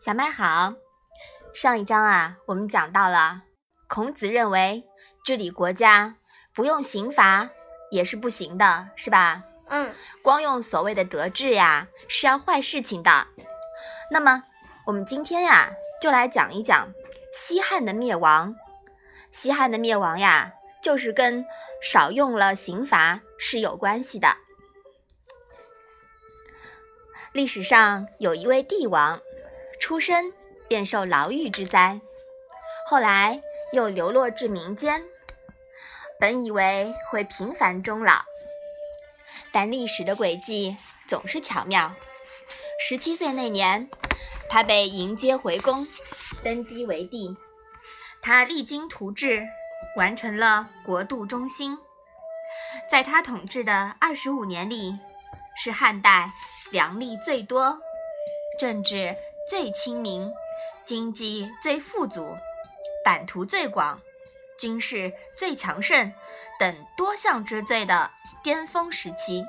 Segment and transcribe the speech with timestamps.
[0.00, 0.74] 小麦好，
[1.54, 3.42] 上一章啊，我们讲到了
[3.88, 4.84] 孔子认为
[5.24, 6.16] 治理国家
[6.54, 7.48] 不用刑罚
[7.90, 9.44] 也是不行的，是吧？
[9.68, 13.26] 嗯，光用所谓的德治呀，是要坏事情的。
[14.10, 14.44] 那么
[14.86, 15.72] 我们今天呀，
[16.02, 16.92] 就来讲一讲
[17.32, 18.54] 西汉的灭亡。
[19.30, 20.52] 西汉的灭亡呀，
[20.82, 21.46] 就是跟
[21.82, 24.36] 少用了刑罚是有关系的。
[27.34, 29.20] 历史上有一位帝王，
[29.80, 30.32] 出生
[30.68, 32.00] 便受牢狱之灾，
[32.86, 35.02] 后来又流落至民间，
[36.20, 38.22] 本以为会平凡终老，
[39.50, 40.76] 但历史的轨迹
[41.08, 41.92] 总是巧妙。
[42.78, 43.90] 十七岁那年，
[44.48, 45.88] 他被迎接回宫，
[46.44, 47.36] 登基为帝。
[48.22, 49.44] 他励精图治，
[49.96, 51.76] 完成了国度中兴。
[52.88, 54.96] 在他统治的二十五年里，
[55.56, 56.30] 是汉代
[56.70, 57.78] 粮力最多、
[58.58, 59.16] 政治
[59.48, 60.32] 最清明、
[60.84, 62.36] 经济最富足、
[63.04, 64.00] 版图最广、
[64.58, 66.12] 军事最强盛
[66.58, 68.10] 等多项之最的
[68.42, 69.44] 巅峰时期，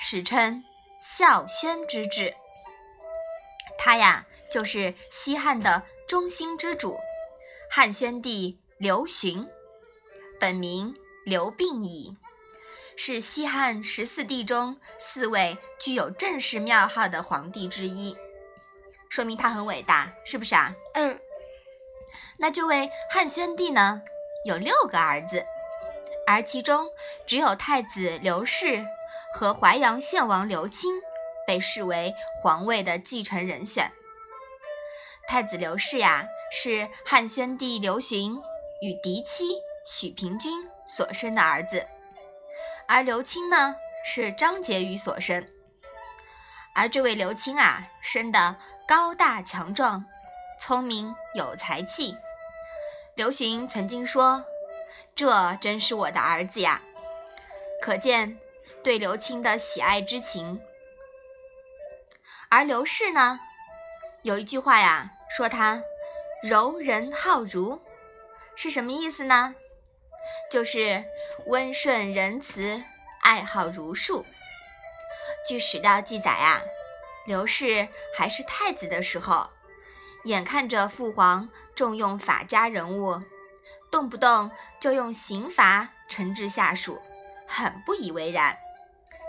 [0.00, 0.62] 史称
[1.00, 2.34] 孝宣之治。
[3.78, 6.98] 他呀，就是西汉的中兴之主，
[7.70, 9.48] 汉宣帝刘询，
[10.38, 12.16] 本名刘病已，
[12.96, 18.16] 是西汉十四帝中四位具有正式庙号的皇帝之一，
[19.08, 20.74] 说明他很伟大，是不是啊？
[20.94, 21.18] 嗯。
[22.38, 24.00] 那这位汉宣帝呢，
[24.44, 25.44] 有六个儿子，
[26.26, 26.86] 而其中
[27.26, 28.84] 只有太子刘氏
[29.34, 30.90] 和淮阳献王刘钦
[31.46, 33.90] 被视为皇位的继承人选。
[35.26, 38.36] 太子刘氏呀，是汉宣帝刘询
[38.80, 40.52] 与嫡妻许平君
[40.86, 41.86] 所生的儿子，
[42.86, 45.46] 而刘钦呢，是张婕妤所生。
[46.74, 50.04] 而这位刘钦啊，生的高大强壮，
[50.60, 52.16] 聪明有才气。
[53.14, 54.44] 刘询曾经说
[55.14, 56.82] ：“这真是我的儿子呀！”
[57.80, 58.38] 可见
[58.82, 60.60] 对刘钦的喜爱之情。
[62.48, 63.38] 而刘氏呢，
[64.22, 65.80] 有一句话呀，说他
[66.42, 67.80] 柔仁好儒，
[68.56, 69.54] 是什么意思呢？
[70.50, 71.04] 就是
[71.46, 72.82] 温顺仁慈，
[73.20, 74.24] 爱好儒术。
[75.46, 76.62] 据史料记载啊，
[77.26, 79.50] 刘氏还是太子的时候，
[80.24, 83.20] 眼看着父皇重用法家人物，
[83.90, 84.50] 动不动
[84.80, 87.02] 就用刑罚惩治下属，
[87.46, 88.56] 很不以为然。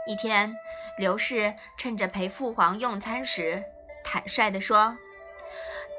[0.07, 0.55] 一天，
[0.97, 3.61] 刘氏趁着陪父皇用餐时，
[4.05, 4.97] 坦率地说：“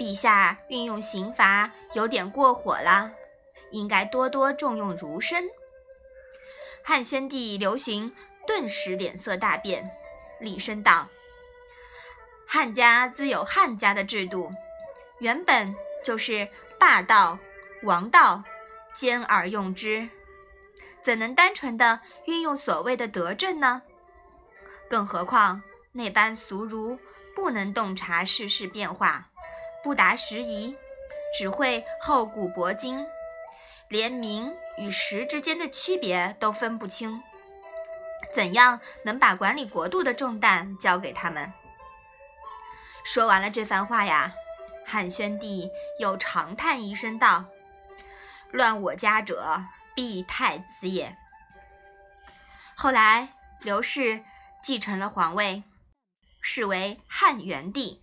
[0.00, 3.12] 陛下运用刑罚有点过火了，
[3.70, 5.44] 应该多多重用儒生。”
[6.88, 8.14] 汉宣帝刘询
[8.46, 9.90] 顿时脸色大变，
[10.38, 11.08] 厉声道
[12.46, 14.52] ：“汉家自有汉家的制度，
[15.18, 16.48] 原本就是
[16.78, 17.40] 霸道、
[17.82, 18.44] 王道，
[18.94, 20.08] 兼而用之，
[21.02, 23.82] 怎能单纯的运用所谓的德政呢？”
[24.88, 25.60] 更何况
[25.90, 26.96] 那般俗儒
[27.34, 29.28] 不能洞察世事变化，
[29.82, 30.76] 不达时宜，
[31.36, 33.04] 只会厚古薄今，
[33.88, 37.22] 连名与实之间的区别都分不清，
[38.32, 41.52] 怎样能把管理国度的重担交给他们？
[43.04, 44.34] 说完了这番话呀，
[44.84, 45.70] 汉宣帝
[46.00, 47.46] 又长叹一声道
[48.52, 49.64] ：“乱我家者，
[49.94, 51.16] 必太子也。”
[52.76, 54.24] 后来刘氏。
[54.62, 55.62] 继承了皇位，
[56.40, 58.02] 是为汉元帝。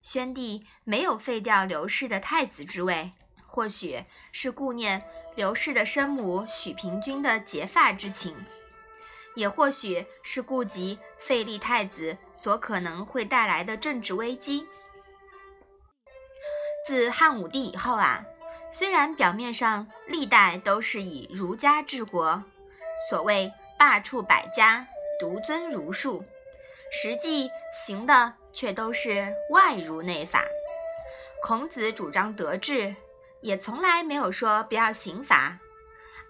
[0.00, 3.12] 宣帝没有废掉刘氏的太子之位，
[3.44, 5.04] 或许是顾念
[5.40, 8.36] 刘氏的生母许平君的结发之情，
[9.34, 14.66] 也或许是顾及废立太子所可能会带来的政治危机。
[16.86, 18.22] 自汉武帝以后啊，
[18.70, 22.44] 虽然表面上历代都是以儒家治国，
[23.08, 24.86] 所谓罢黜百家。
[25.18, 26.22] 独尊儒术，
[26.92, 30.44] 实际行的却都是外儒内法。
[31.42, 32.94] 孔子主张德治，
[33.42, 35.58] 也从来没有说不要刑罚，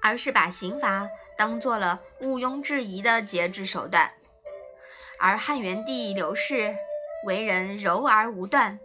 [0.02, 4.12] 而是把刑罚当做了毋庸置疑的节制手段。
[5.18, 6.74] 而汉元帝刘氏
[7.26, 8.78] 为人柔而无断，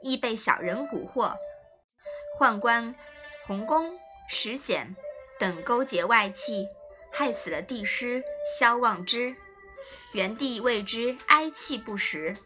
[0.00, 1.34] 易被小人蛊惑，
[2.38, 2.94] 宦官
[3.46, 3.98] 洪公、
[4.28, 4.96] 石显
[5.38, 6.66] 等勾结外戚，
[7.10, 8.22] 害死了帝师
[8.58, 9.36] 萧望之。
[10.12, 12.36] 元帝为之哀泣不食，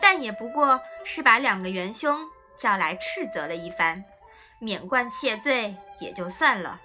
[0.00, 2.28] 但也不过是把两个元凶
[2.58, 4.04] 叫来斥责了一番，
[4.58, 6.80] 免冠谢罪也就算了。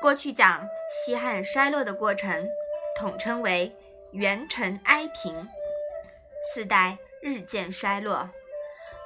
[0.00, 2.48] 过去讲西汉衰落的过程，
[2.96, 3.76] 统称为
[4.12, 5.48] 元陈哀平，
[6.42, 8.30] 四代日渐衰落，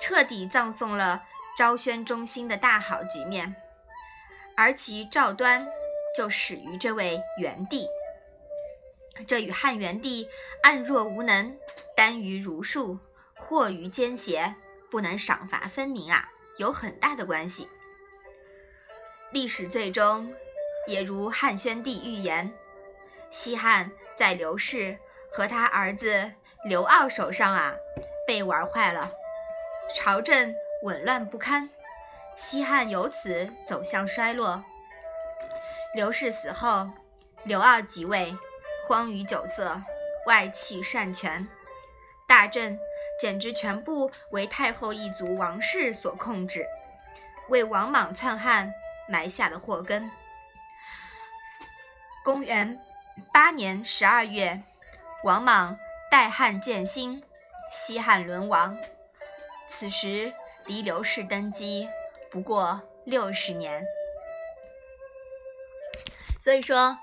[0.01, 1.25] 彻底葬送了
[1.59, 3.57] 昭宣中兴的大好局面。
[4.57, 5.67] 而其赵端
[6.17, 7.89] 就始于这位元帝，
[9.27, 10.29] 这与汉元帝
[10.63, 11.57] 暗弱无能、
[11.97, 13.01] 耽于儒术、
[13.37, 14.55] 惑于奸邪、
[14.93, 16.29] 不能赏罚分明啊，
[16.59, 17.69] 有很大的关系。
[19.33, 20.33] 历史最终
[20.87, 22.53] 也如汉宣帝预言，
[23.31, 24.97] 西汉在刘氏
[25.33, 26.33] 和他儿子
[26.65, 27.75] 刘骜手上啊
[28.27, 29.11] 被玩坏了，
[29.95, 31.69] 朝政紊乱不堪，
[32.37, 34.65] 西汉由此走向衰落。
[35.95, 36.89] 刘氏死后，
[37.45, 38.37] 刘骜即位，
[38.87, 39.83] 荒于酒色，
[40.27, 41.49] 外戚擅权，
[42.29, 42.79] 大政
[43.19, 46.67] 简直全部为太后一族王室所控制，
[47.49, 48.73] 为王莽篡汉
[49.09, 50.11] 埋下了祸根。
[52.25, 52.81] 公元
[53.33, 54.63] 八年十二月，
[55.25, 55.79] 王莽
[56.11, 57.23] 代汉建兴，
[57.71, 58.77] 西汉沦亡。
[59.69, 60.33] 此时
[60.67, 61.89] 离刘氏登基
[62.31, 63.85] 不过六十年。
[66.41, 66.99] 所以说，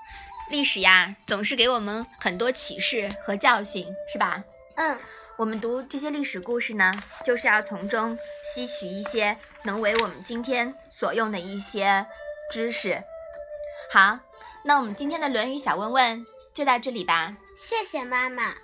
[0.50, 4.44] 历史呀，总是给我们很多启示和教训，是吧？
[4.76, 4.98] 嗯，
[5.36, 6.92] 我们读这些历史故事呢，
[7.24, 8.16] 就是要从中
[8.54, 12.06] 吸取一些能为我们今天所用的一些
[12.50, 13.02] 知识。
[13.90, 14.18] 好，
[14.64, 16.24] 那我们今天的《论语》小问问
[16.54, 17.36] 就到这里吧。
[17.56, 18.54] 谢谢妈妈。